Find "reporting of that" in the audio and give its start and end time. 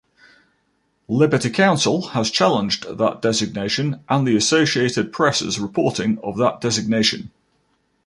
5.59-6.59